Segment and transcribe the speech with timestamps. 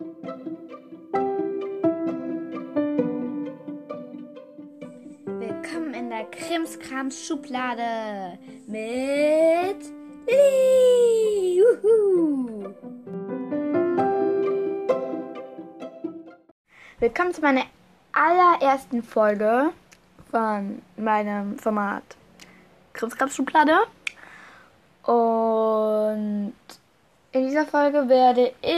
[0.00, 0.14] Willkommen
[5.92, 8.38] in der Krimskrams Schublade
[8.68, 9.90] mit
[10.28, 11.64] Lilly.
[17.00, 17.64] Willkommen zu meiner
[18.12, 19.72] allerersten Folge
[20.30, 22.04] von meinem Format
[22.92, 23.78] Krimskrams Schublade.
[25.02, 26.54] Und
[27.30, 28.77] in dieser Folge werde ich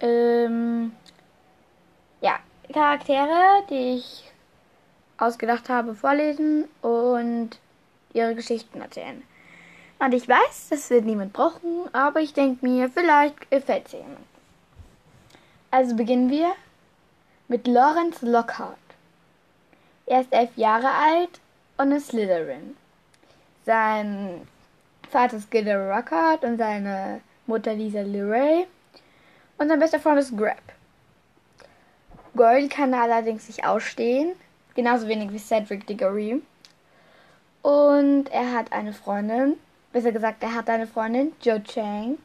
[0.00, 0.92] ähm,
[2.20, 2.38] ja,
[2.72, 4.24] Charaktere, die ich
[5.18, 7.50] ausgedacht habe, vorlesen und
[8.12, 9.22] ihre Geschichten erzählen.
[9.98, 14.18] Und ich weiß, das wird niemand brauchen, aber ich denke mir, vielleicht gefällt es jemand.
[15.70, 16.52] Also beginnen wir
[17.48, 18.76] mit Lawrence Lockhart.
[20.06, 21.40] Er ist elf Jahre alt
[21.76, 22.76] und ist Slytherin.
[23.66, 24.46] Sein
[25.10, 28.66] Vater ist Gilderoy Lockhart und seine Mutter Lisa Leray.
[29.58, 30.62] Und sein bester Freund ist Grab.
[32.36, 34.34] Goyle kann allerdings nicht ausstehen,
[34.74, 36.40] genauso wenig wie Cedric Diggory.
[37.62, 39.58] Und er hat eine Freundin,
[39.92, 42.18] besser gesagt, er hat eine Freundin, Jo Chang.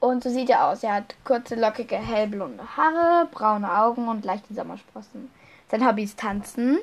[0.00, 0.82] Und so sieht er aus.
[0.82, 5.30] Er hat kurze, lockige, hellblonde Haare, braune Augen und leichte Sommersprossen.
[5.70, 6.78] Sein Hobby ist Tanzen.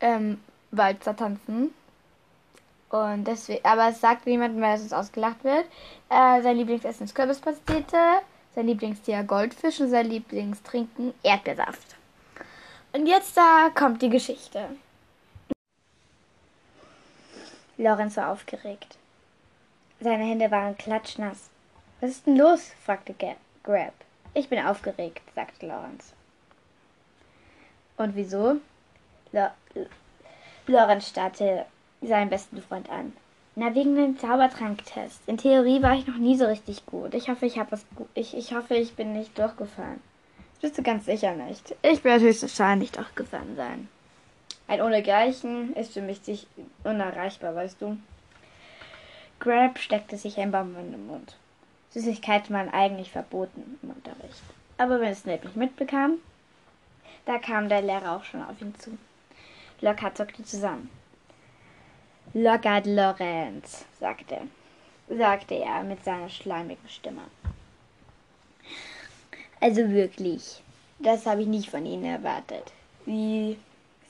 [0.00, 1.74] Ähm, Walzer tanzen.
[2.90, 5.66] Und deswegen, aber es sagt niemandem, weil es ausgelacht wird.
[6.08, 8.22] Äh, sein Lieblingsessen ist Kürbispastete,
[8.58, 11.94] sein Lieblingstier Goldfisch und sein Lieblingstrinken Erdbeersaft.
[12.92, 14.70] Und jetzt da kommt die Geschichte.
[17.76, 18.98] Lorenz war aufgeregt.
[20.00, 21.50] Seine Hände waren klatschnass.
[22.00, 22.72] Was ist denn los?
[22.84, 23.14] fragte
[23.62, 23.94] Grab.
[24.34, 26.12] Ich bin aufgeregt, sagte Lorenz.
[27.96, 28.56] Und wieso?
[29.30, 29.50] Lo
[30.66, 31.64] Lorenz starrte
[32.02, 33.12] seinen besten Freund an.
[33.60, 35.20] Na, wegen dem Zaubertranktest.
[35.26, 37.12] In Theorie war ich noch nie so richtig gut.
[37.12, 38.06] Ich hoffe, ich habe was gut.
[38.14, 40.00] Ich, ich hoffe, ich bin nicht durchgefallen.
[40.52, 41.74] Das bist du ganz sicher nicht.
[41.82, 43.88] Ich werde höchstwahrscheinlich durchgefallen sein.
[44.68, 46.46] Ein Ohnegleichen ist für mich sich
[46.84, 47.96] unerreichbar, weißt du.
[49.40, 51.36] Grab steckte sich ein Baum in den Mund.
[51.90, 54.42] Süßigkeiten waren eigentlich verboten im Unterricht.
[54.76, 56.18] Aber wenn Snape nicht mitbekam,
[57.26, 58.96] da kam der Lehrer auch schon auf ihn zu.
[59.80, 60.90] Lockhart zuckte zusammen.
[62.34, 64.42] Lockhart Lorenz, sagte,
[65.08, 67.22] sagte er mit seiner schleimigen Stimme.
[69.60, 70.62] Also wirklich,
[70.98, 72.72] das habe ich nicht von Ihnen erwartet.
[73.06, 73.56] Sie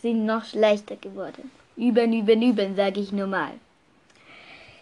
[0.03, 1.53] sind noch schlechter geworden.
[1.77, 3.53] Üben, üben, üben, sage ich nur mal.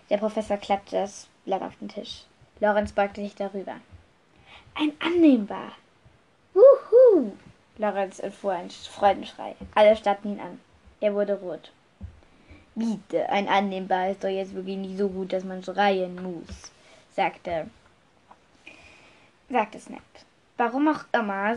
[0.09, 2.25] Der Professor klappte das Blatt auf den Tisch.
[2.61, 3.77] Lorenz beugte sich darüber.
[4.75, 5.73] Ein annehmbar.
[6.55, 7.33] Wuhu!
[7.77, 9.57] Lorenz entfuhr ein Freudenschrei.
[9.75, 10.59] Alle starrten ihn an.
[11.03, 11.71] Er wurde rot.
[12.79, 16.71] Bitte, ein annehmbar ist doch jetzt wirklich nicht so gut, dass man schreien muss,
[17.11, 17.71] sagte,
[19.49, 20.03] sagte Snap.
[20.59, 21.57] Warum auch immer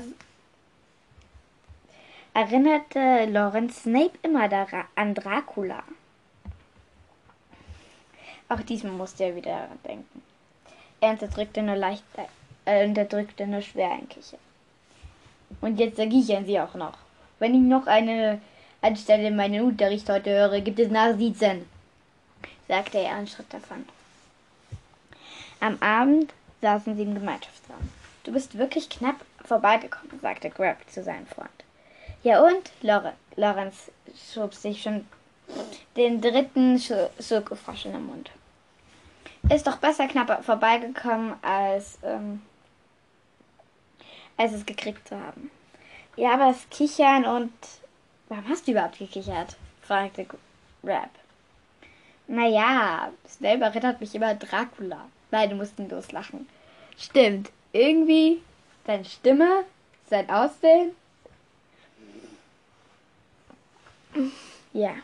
[2.34, 4.50] erinnerte Lorenz Snape immer
[4.96, 5.84] an Dracula.
[8.48, 10.22] Auch diesmal musste er wieder daran denken.
[11.02, 12.04] Er unterdrückte nur leicht,
[12.64, 14.40] äh, unterdrückte nur schwer ein Kichern.
[15.60, 16.98] Und jetzt kichern sie auch noch.
[17.40, 18.40] Wenn ich noch eine
[18.82, 21.66] anstelle meinen Unterricht heute höre, gibt es Nachsitzen,
[22.68, 23.86] sagte er einen Schritt davon.
[25.60, 27.90] Am Abend saßen sie im Gemeinschaftsraum.
[28.24, 31.50] Du bist wirklich knapp vorbeigekommen, sagte Grab zu seinem Freund.
[32.24, 32.72] Ja und?
[32.82, 33.92] Lore, Lorenz
[34.34, 35.06] schob sich schon
[35.96, 38.32] den dritten Schokofrosch in den Mund.
[39.50, 42.42] Ist doch besser knapp vorbeigekommen, als, ähm,
[44.38, 45.50] als es gekriegt zu haben.
[46.16, 47.52] Ja, aber das Kichern und...
[48.30, 49.58] Warum hast du überhaupt gekichert?
[49.82, 50.26] fragte
[50.84, 51.10] Rap.
[52.28, 55.10] Naja, Snape erinnert mich immer an Dracula.
[55.32, 56.48] Beide mussten loslachen.
[56.96, 58.42] Stimmt, irgendwie
[58.86, 59.66] seine Stimme,
[60.10, 60.92] sein Aussehen.
[64.74, 64.96] Ja.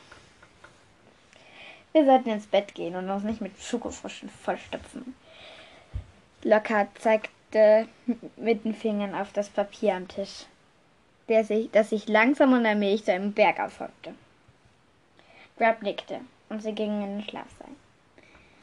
[1.93, 5.15] Wir sollten ins Bett gehen und uns nicht mit Schokofröschen vollstopfen.
[6.43, 7.87] Lockhart zeigte
[8.35, 10.45] mit den Fingern auf das Papier am Tisch,
[11.27, 14.13] der sich, das sich langsam und allmählich zu einem Berg auffolgte.
[15.57, 17.69] Grab nickte und sie gingen in den Schlafsaal.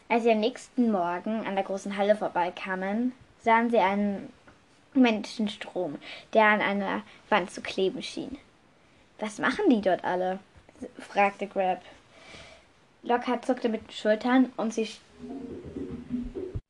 [0.08, 4.32] Als sie am nächsten Morgen an der großen Halle vorbeikamen, sahen sie einen
[4.94, 5.98] Menschenstrom,
[6.34, 8.38] der an einer Wand zu kleben schien.
[9.18, 10.38] Was machen die dort alle?
[10.98, 11.80] fragte Grab.
[13.02, 14.88] Lockhart zuckte mit den Schultern und sie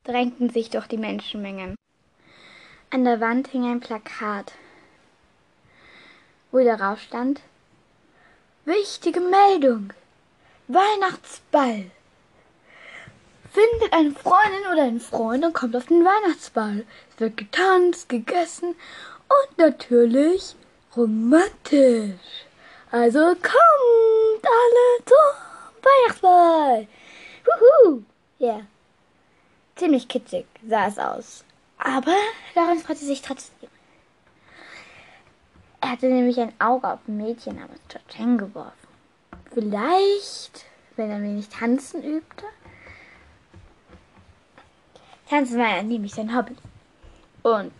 [0.05, 1.75] drängten sich durch die Menschenmengen.
[2.91, 4.53] An der Wand hing ein Plakat,
[6.53, 7.41] wo darauf stand
[8.65, 9.93] Wichtige Meldung.
[10.69, 11.91] Weihnachtsball.
[13.53, 16.87] findet eine Freundin oder einen Freund und kommt auf den Weihnachtsball.
[17.13, 18.77] Es wird getanzt, gegessen
[19.29, 20.55] und natürlich
[20.97, 22.47] romantisch.
[22.93, 26.87] Also kommt alle zum Weihnachtsball.
[27.45, 28.03] Wuhu!
[28.39, 28.49] Ja.
[28.49, 28.67] Yeah.
[29.75, 31.45] Ziemlich kitzig sah es aus.
[31.79, 32.15] Aber
[32.55, 33.72] daran freute sich trotzdem.
[35.93, 38.89] Er hatte nämlich ein Auge auf ein Mädchen namens George geworfen.
[39.53, 40.65] Vielleicht,
[40.97, 42.47] wenn er wenig tanzen übte.
[45.29, 46.57] Tanzen war ja nämlich sein Hobby.
[47.43, 47.75] Und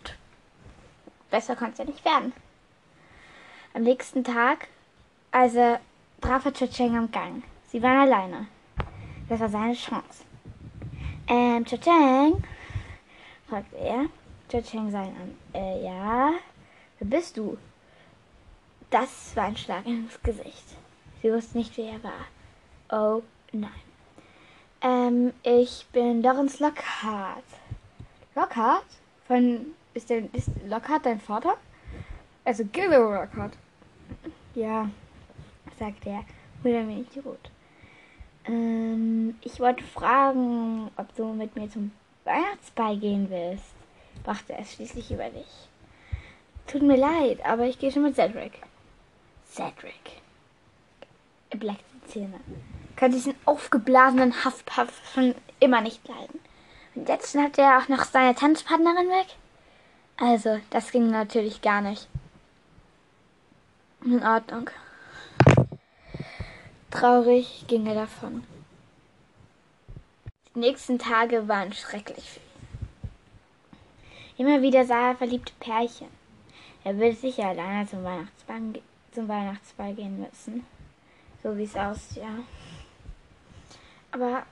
[1.31, 2.33] besser konnte es ja nicht werden.
[3.73, 4.67] Am nächsten Tag,
[5.31, 5.79] also
[6.21, 7.41] traf er Chacheng am Gang.
[7.69, 8.45] Sie waren alleine.
[9.27, 10.23] Das war seine Chance.
[11.27, 12.43] Ähm, Chacheng,
[13.49, 14.05] fragte er.
[14.51, 15.35] Chacheng sah ihn an.
[15.55, 16.33] Äh, ja,
[16.99, 17.57] wer bist du?
[18.93, 20.65] Das war ein Schlag ins Gesicht.
[21.19, 23.15] Sie wusste nicht, wer er war.
[23.17, 23.71] Oh nein.
[24.81, 27.43] Ähm, ich bin Lawrence Lockhart.
[28.35, 28.85] Lockhart?
[29.27, 29.73] Von.
[29.95, 31.55] Ist, der, ist Lockhart dein Vater?
[32.45, 33.53] Also Gilderoy Lockhart.
[34.53, 34.87] Ja,
[35.79, 36.23] sagte er,
[36.61, 37.49] mit ein wenig rot.
[38.45, 41.91] Ähm, ich wollte fragen, ob du mit mir zum
[42.25, 43.73] Weihnachtsball gehen willst,
[44.23, 45.67] brachte es schließlich über dich.
[46.67, 48.61] Tut mir leid, aber ich gehe schon mit Cedric.
[49.53, 50.21] Cedric.
[51.51, 52.39] Er bleckte die Zähne.
[52.95, 56.39] Kann diesen aufgeblasenen Haftpuff schon immer nicht leiden.
[56.95, 59.27] Und jetzt hat er auch noch seine Tanzpartnerin weg?
[60.17, 62.07] Also, das ging natürlich gar nicht.
[64.03, 64.71] In Ordnung.
[66.89, 68.43] Traurig ging er davon.
[70.55, 72.45] Die nächsten Tage waren schrecklich für ihn.
[74.37, 76.09] Immer wieder sah er verliebte Pärchen.
[76.83, 78.81] Er würde sicher alleine zum Weihnachtsball,
[79.13, 80.65] zum Weihnachtsball gehen müssen.
[81.41, 82.39] So wie es aussah.
[84.11, 84.43] Aber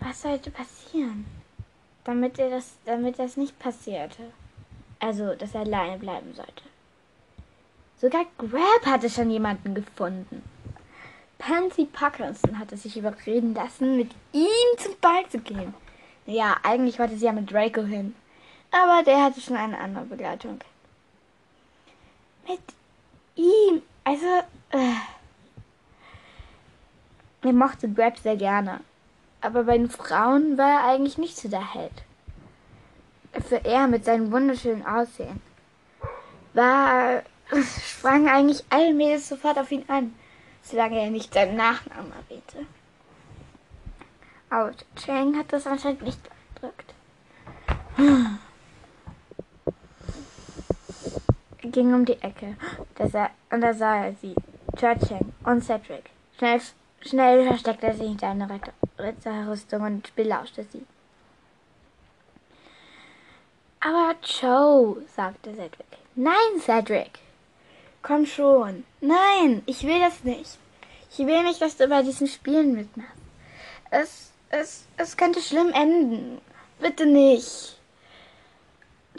[0.00, 1.26] was sollte passieren,
[2.04, 4.32] damit er das, damit das nicht passierte?
[4.98, 6.62] Also, dass er alleine bleiben sollte.
[7.98, 10.42] Sogar Grab hatte schon jemanden gefunden.
[11.38, 15.74] Pansy Parkinson hatte sich überreden lassen, mit ihm zum Ball zu gehen.
[16.26, 18.14] Ja, eigentlich wollte sie ja mit Draco hin.
[18.70, 20.60] Aber der hatte schon eine andere Begleitung.
[22.48, 22.60] Mit
[23.36, 23.82] ihm.
[24.04, 24.26] Also,
[24.70, 24.94] äh.
[27.42, 28.80] Er mochte Grab sehr gerne.
[29.40, 32.04] Aber bei den Frauen war er eigentlich nicht so der Held.
[33.48, 35.40] Für er mit seinem wunderschönen Aussehen
[36.54, 37.22] war,
[37.86, 40.12] sprang eigentlich Mädels sofort auf ihn an
[40.62, 42.66] solange er nicht seinen Nachnamen erwähnte.
[44.50, 46.94] Aber Chang hat das anscheinend nicht beeindruckt.
[47.98, 48.38] Er
[51.70, 52.56] ging um die Ecke
[52.98, 54.34] er, und da sah er sie,
[54.76, 56.10] Chang und Cedric.
[56.38, 56.60] Schnell,
[57.00, 58.48] schnell versteckte er sich hinter einer
[58.98, 60.84] Ritterrüstung und belauschte sie.
[63.80, 65.98] Aber Joe, sagte Cedric.
[66.14, 67.18] Nein, Cedric.
[68.02, 68.84] Komm schon.
[69.00, 70.58] Nein, ich will das nicht.
[71.10, 73.12] Ich will nicht, dass du bei diesen Spielen mitmachst.
[73.90, 76.40] Es, es, es könnte schlimm enden.
[76.80, 77.78] Bitte nicht.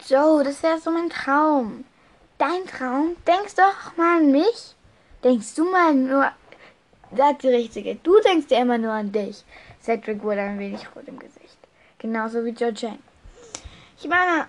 [0.08, 1.84] Joe, das wäre so mein Traum.
[2.44, 3.16] Dein Traum?
[3.26, 4.74] Denkst doch mal an mich.
[5.22, 6.30] Denkst du mal nur.
[7.16, 7.94] Sag die Richtige.
[7.94, 9.42] Du denkst ja immer nur an dich.
[9.80, 11.56] Cedric wurde ein wenig rot im Gesicht.
[11.98, 12.98] Genauso wie Jane.
[13.98, 14.46] Ich meine,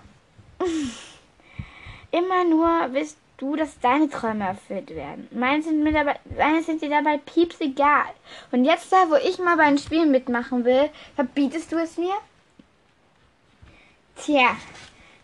[2.10, 5.26] immer nur bist du, dass deine Träume erfüllt werden.
[5.30, 8.12] Meine sind, mir dabei, meine sind dir dabei pieps egal.
[8.52, 12.16] Und jetzt da, wo ich mal bei einem Spiel mitmachen will, verbietest du es mir?
[14.16, 14.54] Tja,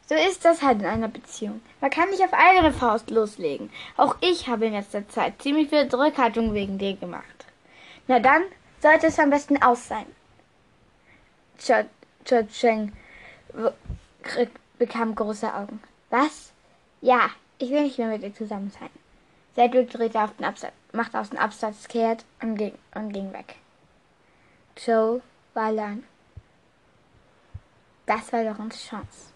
[0.09, 1.63] so ist das halt in einer Beziehung.
[1.81, 3.71] Man kann nicht auf eigene Faust loslegen.
[3.97, 7.47] Auch ich habe in letzter Zeit ziemlich viel Zurückhaltung wegen dir gemacht.
[8.09, 8.43] Na dann
[8.81, 10.07] sollte es am besten aus sein.
[12.27, 12.93] Cheng
[14.79, 15.81] bekam große Augen.
[16.11, 16.53] Was?
[17.01, 18.91] Ja, ich will nicht mehr mit ihr zusammen sein.
[19.55, 23.57] Cedric drehte auf den Absatz, machte aus dem Absatz kehrt und ging, und ging weg.
[24.77, 25.21] Joe
[25.55, 26.05] war allein.
[28.07, 29.32] Das war Lorenz Chance.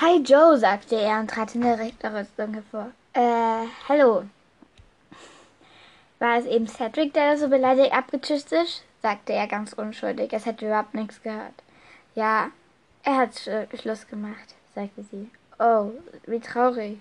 [0.00, 2.90] Hi Joe, sagte er und trat in der Richterrüstung hervor.
[3.12, 4.24] Äh, hallo.
[6.18, 8.82] War es eben Cedric, der so beleidigt abgetischt ist?
[9.02, 10.32] sagte er ganz unschuldig.
[10.32, 11.54] Es hätte überhaupt nichts gehört.
[12.16, 12.50] Ja,
[13.04, 13.48] er hat
[13.80, 15.30] Schluss gemacht, sagte sie.
[15.60, 15.92] Oh,
[16.26, 16.98] wie traurig.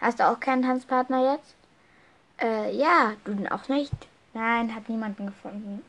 [0.00, 1.54] Hast du auch keinen Tanzpartner jetzt?
[2.40, 3.92] Äh, ja, du denn auch nicht?
[4.32, 5.84] Nein, hat niemanden gefunden.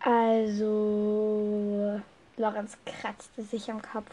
[0.00, 2.02] Also,
[2.36, 4.10] Lorenz kratzte sich am Kopf.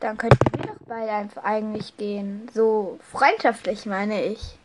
[0.00, 2.48] Dann könnten wir doch beide einfach eigentlich gehen.
[2.54, 4.56] So freundschaftlich, meine ich.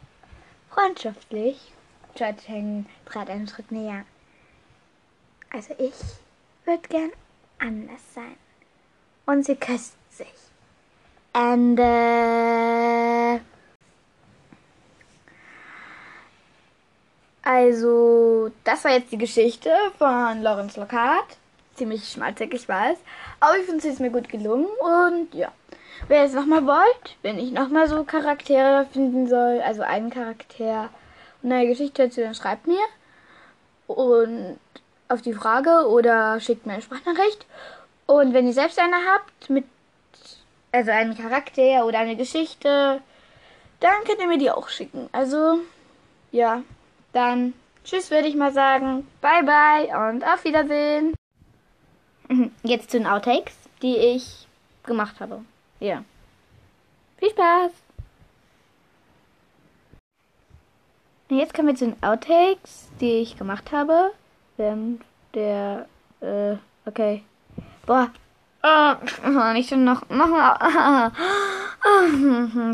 [0.69, 1.71] Freundschaftlich?
[2.15, 4.05] Churchill trat einen Schritt näher.
[5.51, 5.93] Also ich
[6.65, 7.11] würde gern
[7.59, 8.35] anders sein.
[9.25, 10.27] Und sie küssten sich.
[11.33, 13.41] Ende.
[17.41, 21.37] Also, das war jetzt die Geschichte von Lawrence Lockhart.
[21.75, 22.97] Ziemlich schmalzig, ich weiß.
[23.39, 24.67] Aber ich finde es ist mir gut gelungen.
[24.79, 25.51] Und ja,
[26.07, 30.89] wer es nochmal wollt, wenn ich nochmal so Charaktere finden soll, also einen Charakter
[31.41, 32.83] und eine Geschichte dazu, dann schreibt mir.
[33.87, 34.59] Und
[35.09, 37.45] auf die Frage oder schickt mir eine Sprachnachricht.
[38.05, 39.65] Und wenn ihr selbst eine habt, mit
[40.71, 43.01] also einen Charakter oder eine Geschichte,
[43.79, 45.07] dann könnt ihr mir die auch schicken.
[45.11, 45.59] Also,
[46.31, 46.63] ja,
[47.13, 47.53] dann
[47.83, 49.07] tschüss würde ich mal sagen.
[49.21, 51.13] Bye bye und auf Wiedersehen.
[52.63, 54.47] Jetzt zu den Outtakes, die ich
[54.83, 55.41] gemacht habe.
[55.79, 56.03] Ja.
[57.17, 57.71] Viel Spaß!
[61.29, 64.11] Und jetzt kommen wir zu den Outtakes, die ich gemacht habe.
[64.57, 65.01] Während
[65.33, 65.87] der,
[66.21, 67.23] äh, okay.
[67.85, 68.11] Boah.
[68.61, 68.93] Oh,
[69.53, 70.27] nicht schon noch, noch,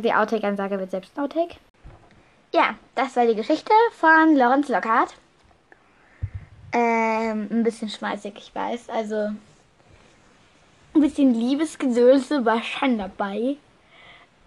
[0.01, 1.55] Die Outtake-Ansage wird selbst Outtake.
[2.53, 5.15] Ja, das war die Geschichte von Lawrence Lockhart.
[6.71, 8.89] Ähm, ein bisschen schmeißig, ich weiß.
[8.89, 9.29] Also,
[11.09, 13.57] bisschen Liebesgesülze war schon dabei.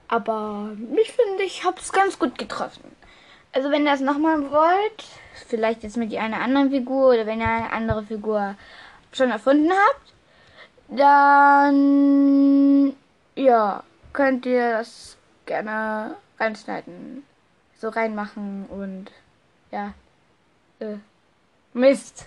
[0.09, 2.85] Aber ich finde, ich habe es ganz gut getroffen.
[3.52, 5.04] Also, wenn ihr das nochmal wollt,
[5.49, 8.54] vielleicht jetzt mit einer anderen Figur oder wenn ihr eine andere Figur
[9.12, 10.12] schon erfunden habt,
[10.88, 12.95] dann
[13.35, 15.16] ja, könnt ihr das
[15.47, 17.25] gerne reinschneiden,
[17.78, 19.11] so reinmachen und
[19.71, 19.95] ja,
[20.81, 20.97] äh,
[21.75, 22.26] Mist.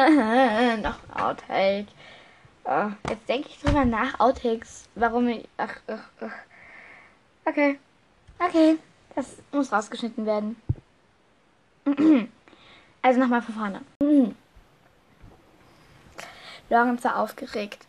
[0.82, 1.86] Noch Outtake.
[2.64, 4.88] Oh, jetzt denke ich drüber nach, Outtakes.
[4.94, 5.46] Warum ich.
[5.56, 6.32] Ach, ach, ach.
[7.44, 7.78] Okay.
[8.38, 8.78] Okay.
[9.14, 10.56] Das muss rausgeschnitten werden.
[13.02, 13.80] Also nochmal von vorne.
[16.68, 17.86] Lorenz war aufgeregt.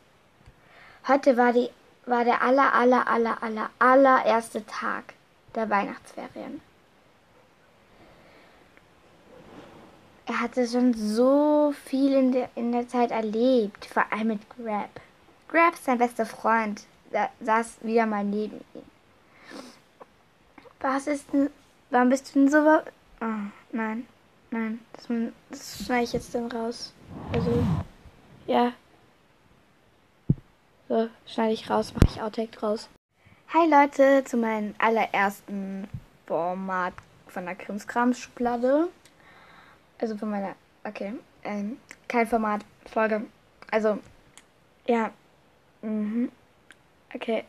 [1.06, 1.70] Heute war, die,
[2.06, 5.14] war der aller, aller, aller, aller, allererste Tag
[5.54, 6.62] der Weihnachtsferien.
[10.42, 14.90] Hatte schon so viel in der, in der Zeit erlebt, vor allem mit Grab.
[15.48, 16.84] Grab, sein bester Freund,
[17.42, 18.84] saß wieder mal neben ihm.
[20.80, 21.50] Was ist denn.
[21.92, 22.58] Warum bist du denn so.
[23.22, 23.26] Oh,
[23.72, 24.08] nein.
[24.50, 24.80] Nein.
[24.94, 25.08] Das,
[25.50, 26.94] das schneide ich jetzt dann raus.
[27.34, 27.64] Also.
[28.48, 28.74] Ja.
[30.90, 32.90] So, schneide ich raus, mache ich Outtake draus.
[33.54, 35.88] Hi Leute, zu meinem allerersten
[36.26, 36.94] Format
[37.28, 38.88] von der Krimskrams-Schublade.
[40.02, 40.56] Also von meiner.
[40.84, 41.14] Okay.
[41.44, 41.78] Ähm,
[42.08, 43.22] kein Format, Folge.
[43.70, 44.00] Also.
[44.88, 45.12] Ja.
[45.84, 46.32] Mhm.
[47.14, 47.46] Okay.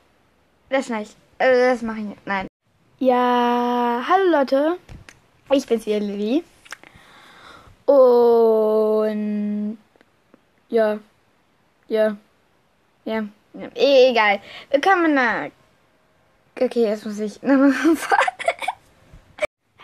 [0.69, 1.17] Das schneide ich.
[1.39, 2.27] Also das mache ich nicht.
[2.27, 2.47] Nein.
[2.99, 4.79] Ja, hallo Leute.
[5.51, 6.45] Ich bin's wieder Lilly.
[7.87, 9.79] Und
[10.69, 10.99] ja.
[11.89, 12.17] Ja.
[13.07, 13.25] Ja.
[13.55, 13.69] ja.
[13.75, 14.41] Egal.
[14.71, 15.49] Willkommen nach.
[16.61, 17.73] Okay, jetzt muss ich nochmal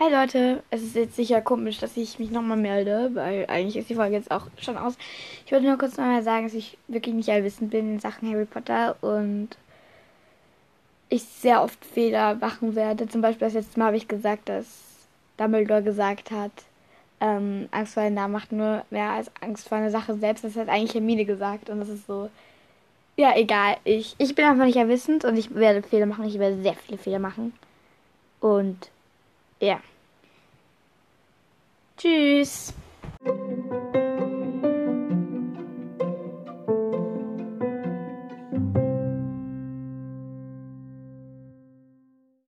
[0.01, 3.89] Hi Leute, es ist jetzt sicher komisch, dass ich mich nochmal melde, weil eigentlich ist
[3.89, 4.97] die Folge jetzt auch schon aus.
[5.45, 8.45] Ich wollte nur kurz nochmal sagen, dass ich wirklich nicht allwissend bin in Sachen Harry
[8.45, 9.49] Potter und
[11.09, 13.09] ich sehr oft Fehler machen werde.
[13.09, 14.67] Zum Beispiel das letzte Mal habe ich gesagt, dass
[15.35, 16.53] Dumbledore gesagt hat,
[17.19, 20.45] ähm, Angst vor den Namen macht nur mehr als Angst vor einer Sache selbst.
[20.45, 22.29] Das hat eigentlich Hermine gesagt und das ist so,
[23.17, 23.75] ja, egal.
[23.83, 26.23] Ich, ich bin einfach nicht erwissend und ich werde Fehler machen.
[26.23, 27.51] Ich werde sehr viele Fehler machen.
[28.39, 28.89] Und
[29.59, 29.81] ja.
[31.97, 32.73] Tschüss.